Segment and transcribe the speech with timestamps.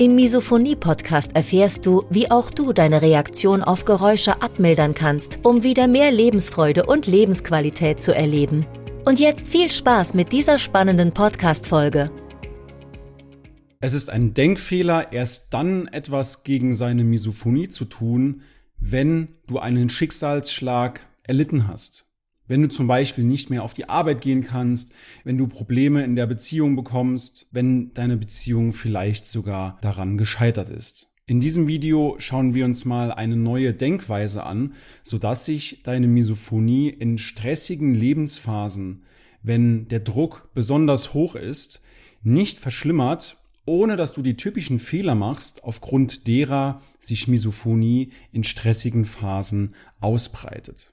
[0.00, 5.88] Im Misophonie-Podcast erfährst du, wie auch du deine Reaktion auf Geräusche abmildern kannst, um wieder
[5.88, 8.64] mehr Lebensfreude und Lebensqualität zu erleben.
[9.04, 12.10] Und jetzt viel Spaß mit dieser spannenden Podcast-Folge.
[13.80, 18.40] Es ist ein Denkfehler, erst dann etwas gegen seine Misophonie zu tun,
[18.78, 22.09] wenn du einen Schicksalsschlag erlitten hast.
[22.50, 26.16] Wenn du zum Beispiel nicht mehr auf die Arbeit gehen kannst, wenn du Probleme in
[26.16, 31.12] der Beziehung bekommst, wenn deine Beziehung vielleicht sogar daran gescheitert ist.
[31.26, 36.88] In diesem Video schauen wir uns mal eine neue Denkweise an, sodass sich deine Misophonie
[36.88, 39.04] in stressigen Lebensphasen,
[39.44, 41.82] wenn der Druck besonders hoch ist,
[42.24, 49.04] nicht verschlimmert, ohne dass du die typischen Fehler machst, aufgrund derer sich Misophonie in stressigen
[49.04, 50.92] Phasen ausbreitet.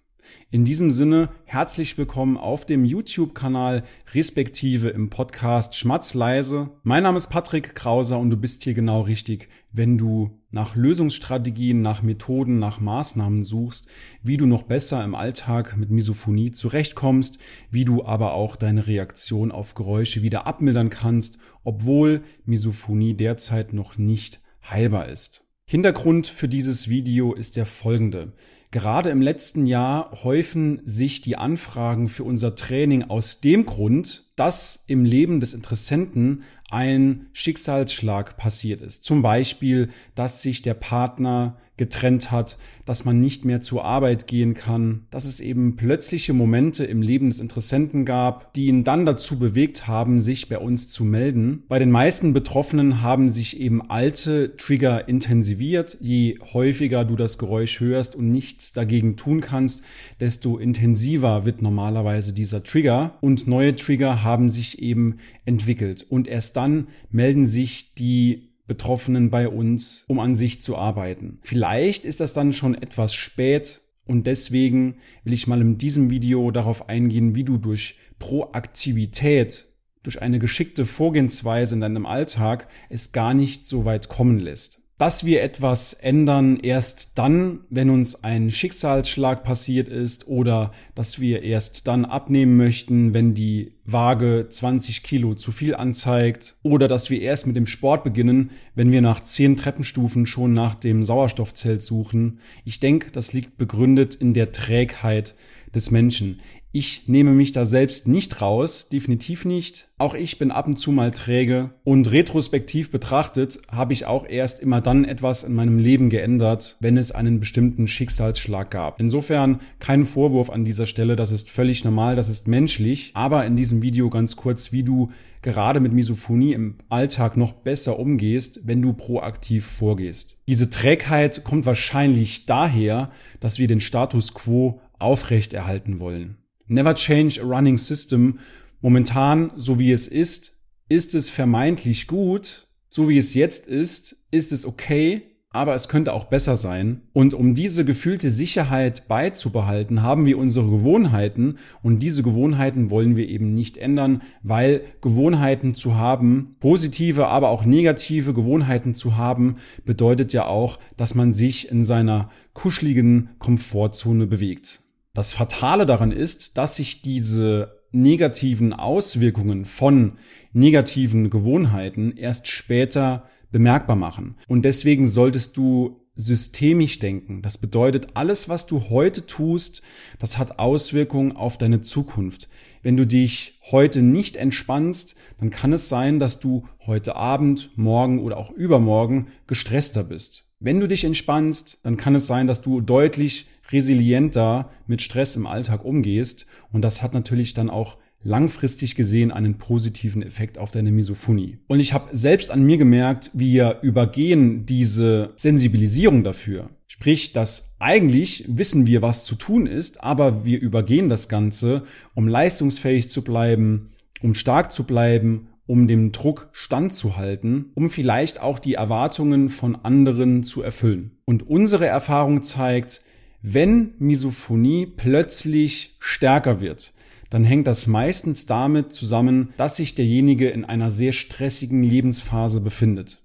[0.49, 3.83] In diesem Sinne herzlich willkommen auf dem YouTube-Kanal
[4.13, 6.69] respektive im Podcast Schmatzleise.
[6.83, 11.81] Mein Name ist Patrick Krauser und du bist hier genau richtig, wenn du nach Lösungsstrategien,
[11.81, 13.89] nach Methoden, nach Maßnahmen suchst,
[14.23, 17.39] wie du noch besser im Alltag mit Misophonie zurechtkommst,
[17.69, 23.97] wie du aber auch deine Reaktion auf Geräusche wieder abmildern kannst, obwohl Misophonie derzeit noch
[23.97, 25.46] nicht heilbar ist.
[25.69, 28.31] Hintergrund für dieses Video ist der folgende.
[28.71, 34.85] Gerade im letzten Jahr häufen sich die Anfragen für unser Training aus dem Grund, dass
[34.87, 39.03] im Leben des Interessenten ein Schicksalsschlag passiert ist.
[39.03, 44.53] Zum Beispiel, dass sich der Partner getrennt hat, dass man nicht mehr zur Arbeit gehen
[44.53, 49.37] kann, dass es eben plötzliche Momente im Leben des Interessenten gab, die ihn dann dazu
[49.37, 51.63] bewegt haben, sich bei uns zu melden.
[51.67, 55.97] Bei den meisten Betroffenen haben sich eben alte Trigger intensiviert.
[56.01, 59.83] Je häufiger du das Geräusch hörst und nichts dagegen tun kannst,
[60.19, 66.05] desto intensiver wird normalerweise dieser Trigger und neue Trigger haben sich eben entwickelt.
[66.09, 71.39] Und erst dann melden sich die Betroffenen bei uns, um an sich zu arbeiten.
[71.41, 76.51] Vielleicht ist das dann schon etwas spät und deswegen will ich mal in diesem Video
[76.51, 79.65] darauf eingehen, wie du durch Proaktivität,
[80.03, 85.23] durch eine geschickte Vorgehensweise in deinem Alltag es gar nicht so weit kommen lässt dass
[85.23, 91.87] wir etwas ändern erst dann, wenn uns ein Schicksalsschlag passiert ist oder dass wir erst
[91.87, 97.45] dann abnehmen möchten, wenn die Waage 20 Kilo zu viel anzeigt oder dass wir erst
[97.45, 102.39] mit dem Sport beginnen, wenn wir nach zehn Treppenstufen schon nach dem Sauerstoffzelt suchen.
[102.65, 105.35] Ich denke, das liegt begründet in der Trägheit
[105.73, 106.39] des Menschen.
[106.71, 109.89] Ich nehme mich da selbst nicht raus, definitiv nicht.
[109.97, 114.59] Auch ich bin ab und zu mal träge und retrospektiv betrachtet habe ich auch erst
[114.59, 118.99] immer dann etwas in meinem Leben geändert, wenn es einen bestimmten Schicksalsschlag gab.
[118.99, 123.55] Insofern kein Vorwurf an dieser Stelle, das ist völlig normal, das ist menschlich, aber in
[123.55, 125.09] diesem Video ganz kurz, wie du
[125.41, 130.41] gerade mit Misophonie im Alltag noch besser umgehst, wenn du proaktiv vorgehst.
[130.47, 136.37] Diese Trägheit kommt wahrscheinlich daher, dass wir den Status quo aufrechterhalten wollen.
[136.67, 138.39] Never change a running system.
[138.81, 142.67] Momentan, so wie es ist, ist es vermeintlich gut.
[142.87, 147.01] So wie es jetzt ist, ist es okay, aber es könnte auch besser sein.
[147.13, 153.27] Und um diese gefühlte Sicherheit beizubehalten, haben wir unsere Gewohnheiten und diese Gewohnheiten wollen wir
[153.27, 160.31] eben nicht ändern, weil Gewohnheiten zu haben, positive, aber auch negative Gewohnheiten zu haben, bedeutet
[160.31, 164.81] ja auch, dass man sich in seiner kuscheligen Komfortzone bewegt.
[165.17, 170.19] Das Fatale daran ist, dass sich diese negativen Auswirkungen von
[170.53, 174.35] negativen Gewohnheiten erst später bemerkbar machen.
[174.47, 177.41] Und deswegen solltest du systemisch denken.
[177.41, 179.81] Das bedeutet, alles, was du heute tust,
[180.19, 182.47] das hat Auswirkungen auf deine Zukunft.
[182.83, 188.19] Wenn du dich heute nicht entspannst, dann kann es sein, dass du heute Abend, morgen
[188.19, 190.47] oder auch übermorgen gestresster bist.
[190.59, 195.47] Wenn du dich entspannst, dann kann es sein, dass du deutlich resilienter mit Stress im
[195.47, 196.45] Alltag umgehst.
[196.71, 201.59] Und das hat natürlich dann auch langfristig gesehen einen positiven Effekt auf deine Misophonie.
[201.67, 206.69] Und ich habe selbst an mir gemerkt, wir übergehen diese Sensibilisierung dafür.
[206.87, 211.83] Sprich, dass eigentlich wissen wir, was zu tun ist, aber wir übergehen das Ganze,
[212.15, 213.91] um leistungsfähig zu bleiben,
[214.21, 220.43] um stark zu bleiben, um dem Druck standzuhalten, um vielleicht auch die Erwartungen von anderen
[220.43, 221.17] zu erfüllen.
[221.25, 223.01] Und unsere Erfahrung zeigt,
[223.41, 226.93] wenn Misophonie plötzlich stärker wird,
[227.29, 233.21] dann hängt das meistens damit zusammen, dass sich derjenige in einer sehr stressigen Lebensphase befindet.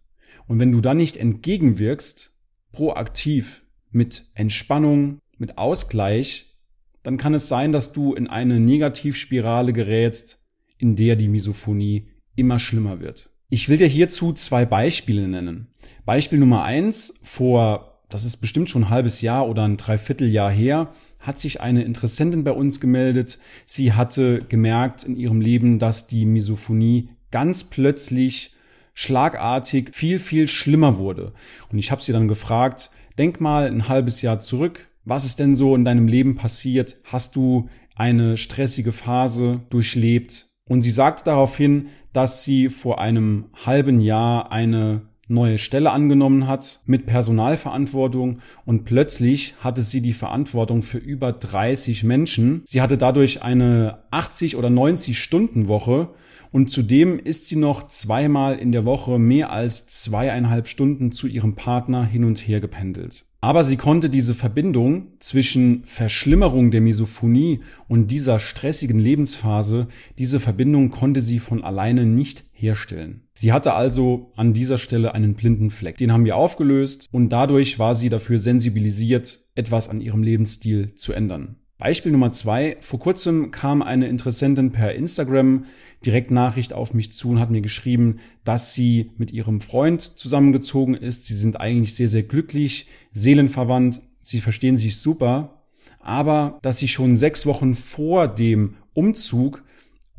[0.48, 2.36] Und wenn du dann nicht entgegenwirkst,
[2.72, 3.62] proaktiv,
[3.92, 6.56] mit Entspannung, mit Ausgleich,
[7.02, 10.42] dann kann es sein, dass du in eine Negativspirale gerätst,
[10.78, 13.28] in der die Misophonie immer schlimmer wird.
[13.50, 15.66] Ich will dir hierzu zwei Beispiele nennen.
[16.06, 20.92] Beispiel Nummer eins, vor, das ist bestimmt schon ein halbes Jahr oder ein Dreivierteljahr her,
[21.18, 23.38] hat sich eine Interessentin bei uns gemeldet.
[23.64, 28.54] Sie hatte gemerkt in ihrem Leben, dass die Misophonie ganz plötzlich
[28.92, 31.32] schlagartig viel, viel schlimmer wurde.
[31.70, 35.56] Und ich habe sie dann gefragt, denk mal ein halbes Jahr zurück, was ist denn
[35.56, 36.96] so in deinem Leben passiert?
[37.04, 40.48] Hast du eine stressige Phase durchlebt?
[40.68, 46.80] Und sie sagte daraufhin, dass sie vor einem halben Jahr eine neue Stelle angenommen hat
[46.84, 52.62] mit Personalverantwortung und plötzlich hatte sie die Verantwortung für über 30 Menschen.
[52.64, 56.10] Sie hatte dadurch eine 80 oder 90 Stunden Woche
[56.50, 61.54] und zudem ist sie noch zweimal in der Woche mehr als zweieinhalb Stunden zu ihrem
[61.54, 63.24] Partner hin und her gependelt.
[63.44, 67.58] Aber sie konnte diese Verbindung zwischen Verschlimmerung der Misophonie
[67.88, 73.24] und dieser stressigen Lebensphase, diese Verbindung konnte sie von alleine nicht herstellen.
[73.34, 75.96] Sie hatte also an dieser Stelle einen blinden Fleck.
[75.96, 81.12] Den haben wir aufgelöst und dadurch war sie dafür sensibilisiert, etwas an ihrem Lebensstil zu
[81.12, 81.56] ändern.
[81.82, 82.76] Beispiel Nummer zwei.
[82.78, 85.64] Vor kurzem kam eine Interessentin per Instagram
[86.06, 90.94] direkt Nachricht auf mich zu und hat mir geschrieben, dass sie mit ihrem Freund zusammengezogen
[90.94, 91.26] ist.
[91.26, 94.00] Sie sind eigentlich sehr, sehr glücklich, seelenverwandt.
[94.22, 95.64] Sie verstehen sich super.
[95.98, 99.64] Aber dass sie schon sechs Wochen vor dem Umzug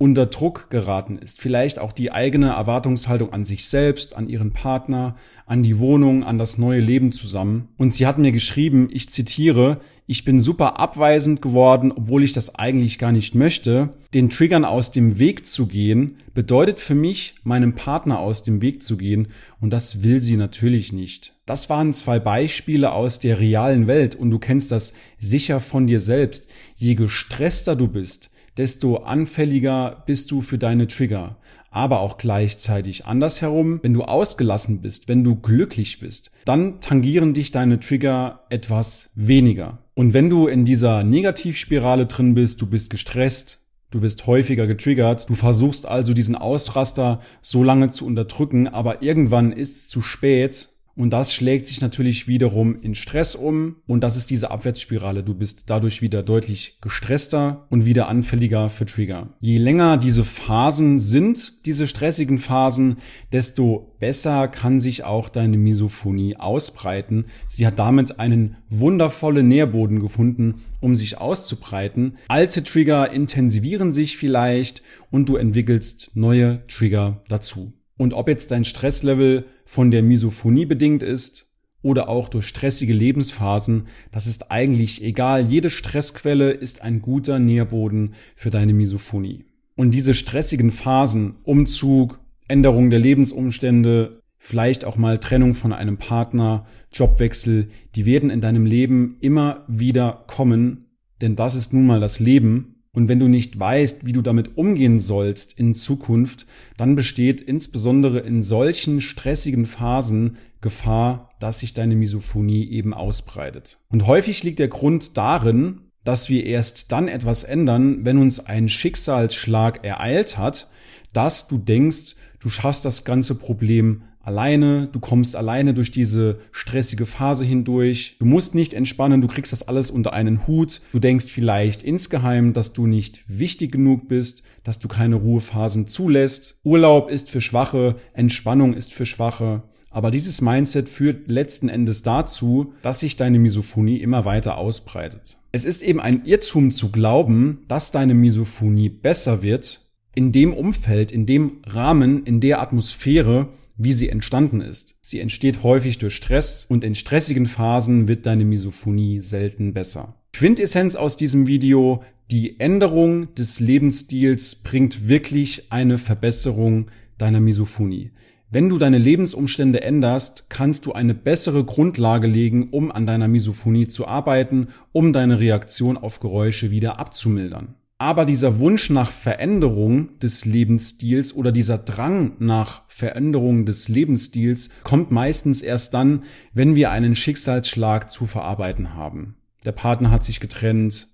[0.03, 1.39] unter Druck geraten ist.
[1.39, 5.15] Vielleicht auch die eigene Erwartungshaltung an sich selbst, an ihren Partner,
[5.45, 7.69] an die Wohnung, an das neue Leben zusammen.
[7.77, 12.55] Und sie hat mir geschrieben, ich zitiere, ich bin super abweisend geworden, obwohl ich das
[12.55, 13.93] eigentlich gar nicht möchte.
[14.13, 18.83] Den Triggern aus dem Weg zu gehen, bedeutet für mich, meinem Partner aus dem Weg
[18.83, 19.29] zu gehen.
[19.61, 21.33] Und das will sie natürlich nicht.
[21.45, 26.01] Das waren zwei Beispiele aus der realen Welt und du kennst das sicher von dir
[26.01, 26.49] selbst.
[26.75, 31.37] Je gestresster du bist, desto anfälliger bist du für deine Trigger.
[31.71, 37.51] Aber auch gleichzeitig andersherum, wenn du ausgelassen bist, wenn du glücklich bist, dann tangieren dich
[37.51, 39.79] deine Trigger etwas weniger.
[39.95, 43.63] Und wenn du in dieser Negativspirale drin bist, du bist gestresst,
[43.93, 45.29] Du wirst häufiger getriggert.
[45.29, 50.69] Du versuchst also diesen Ausraster so lange zu unterdrücken, aber irgendwann ist es zu spät
[50.95, 53.77] und das schlägt sich natürlich wiederum in Stress um.
[53.87, 55.23] Und das ist diese Abwärtsspirale.
[55.23, 59.33] Du bist dadurch wieder deutlich gestresster und wieder anfälliger für Trigger.
[59.39, 62.97] Je länger diese Phasen sind, diese stressigen Phasen,
[63.31, 67.25] desto besser kann sich auch deine Misophonie ausbreiten.
[67.47, 72.17] Sie hat damit einen wundervollen Nährboden gefunden, um sich auszubreiten.
[72.27, 77.73] Alte Trigger intensivieren sich vielleicht und du entwickelst neue Trigger dazu.
[77.97, 81.51] Und ob jetzt dein Stresslevel von der Misophonie bedingt ist
[81.81, 85.47] oder auch durch stressige Lebensphasen, das ist eigentlich egal.
[85.51, 89.45] Jede Stressquelle ist ein guter Nährboden für deine Misophonie.
[89.75, 96.65] Und diese stressigen Phasen, Umzug, Änderung der Lebensumstände, vielleicht auch mal Trennung von einem Partner,
[96.91, 100.85] Jobwechsel, die werden in deinem Leben immer wieder kommen,
[101.21, 104.55] denn das ist nun mal das Leben und wenn du nicht weißt, wie du damit
[104.55, 106.45] umgehen sollst in Zukunft,
[106.77, 113.79] dann besteht insbesondere in solchen stressigen Phasen Gefahr, dass sich deine Misophonie eben ausbreitet.
[113.89, 118.69] Und häufig liegt der Grund darin, dass wir erst dann etwas ändern, wenn uns ein
[118.69, 120.69] Schicksalsschlag ereilt hat,
[121.13, 127.05] dass du denkst, du schaffst das ganze Problem alleine, du kommst alleine durch diese stressige
[127.05, 131.25] Phase hindurch, du musst nicht entspannen, du kriegst das alles unter einen Hut, du denkst
[131.25, 136.59] vielleicht insgeheim, dass du nicht wichtig genug bist, dass du keine Ruhephasen zulässt.
[136.63, 139.61] Urlaub ist für Schwache, Entspannung ist für Schwache.
[139.91, 145.37] Aber dieses Mindset führt letzten Endes dazu, dass sich deine Misophonie immer weiter ausbreitet.
[145.51, 149.81] Es ist eben ein Irrtum zu glauben, dass deine Misophonie besser wird
[150.15, 153.49] in dem Umfeld, in dem Rahmen, in der Atmosphäre,
[153.83, 154.97] wie sie entstanden ist.
[155.01, 160.15] Sie entsteht häufig durch Stress und in stressigen Phasen wird deine Misophonie selten besser.
[160.33, 168.11] Quintessenz aus diesem Video, die Änderung des Lebensstils bringt wirklich eine Verbesserung deiner Misophonie.
[168.49, 173.87] Wenn du deine Lebensumstände änderst, kannst du eine bessere Grundlage legen, um an deiner Misophonie
[173.87, 177.75] zu arbeiten, um deine Reaktion auf Geräusche wieder abzumildern.
[177.97, 185.11] Aber dieser Wunsch nach Veränderung des Lebensstils oder dieser Drang nach Veränderung des Lebensstils kommt
[185.11, 186.23] meistens erst dann,
[186.53, 189.35] wenn wir einen Schicksalsschlag zu verarbeiten haben.
[189.63, 191.12] Der Partner hat sich getrennt,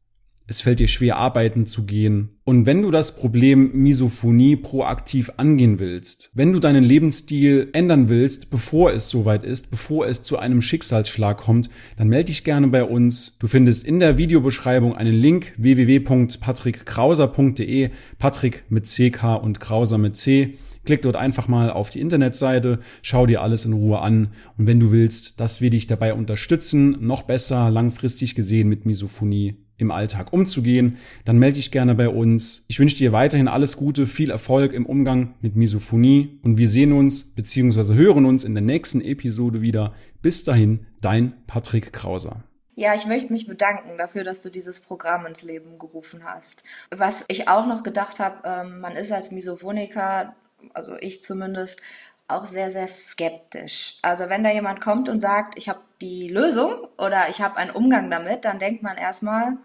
[0.49, 2.29] es fällt dir schwer, arbeiten zu gehen.
[2.43, 8.49] Und wenn du das Problem Misophonie proaktiv angehen willst, wenn du deinen Lebensstil ändern willst,
[8.49, 12.83] bevor es soweit ist, bevor es zu einem Schicksalsschlag kommt, dann melde dich gerne bei
[12.83, 13.37] uns.
[13.37, 20.57] Du findest in der Videobeschreibung einen Link www.patrickkrauser.de, Patrick mit CK und Krauser mit C.
[20.83, 24.79] Klick dort einfach mal auf die Internetseite, schau dir alles in Ruhe an und wenn
[24.79, 30.31] du willst, dass wir dich dabei unterstützen, noch besser langfristig gesehen mit Misophonie im Alltag
[30.31, 32.65] umzugehen, dann melde dich gerne bei uns.
[32.67, 36.93] Ich wünsche dir weiterhin alles Gute, viel Erfolg im Umgang mit Misophonie und wir sehen
[36.93, 37.95] uns bzw.
[37.95, 39.93] hören uns in der nächsten Episode wieder.
[40.21, 42.43] Bis dahin, dein Patrick Krauser.
[42.75, 46.63] Ja, ich möchte mich bedanken dafür, dass du dieses Programm ins Leben gerufen hast.
[46.91, 50.33] Was ich auch noch gedacht habe, ähm, man ist als Misophoniker,
[50.73, 51.81] also ich zumindest,
[52.29, 53.97] auch sehr, sehr skeptisch.
[54.01, 57.71] Also wenn da jemand kommt und sagt, ich habe die Lösung oder ich habe einen
[57.71, 59.57] Umgang damit, dann denkt man erstmal,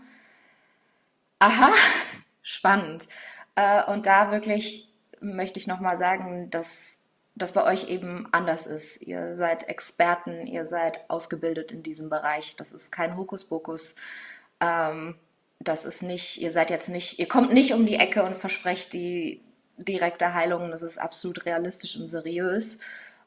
[1.45, 1.73] aha,
[2.43, 3.07] spannend.
[3.55, 6.99] Äh, und da wirklich möchte ich nochmal sagen, dass
[7.35, 9.03] das bei euch eben anders ist.
[9.03, 12.55] Ihr seid Experten, ihr seid ausgebildet in diesem Bereich.
[12.57, 13.95] Das ist kein Hokuspokus.
[14.61, 15.17] Ähm,
[15.59, 18.93] das ist nicht, ihr seid jetzt nicht, ihr kommt nicht um die Ecke und versprecht
[18.93, 19.43] die
[19.77, 20.71] direkte Heilung.
[20.71, 22.79] Das ist absolut realistisch und seriös.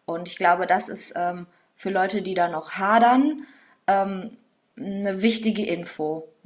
[0.06, 3.46] Und ich glaube, das ist ähm, für Leute, die da noch hadern,
[3.88, 4.38] ähm,
[4.78, 6.30] eine wichtige Info,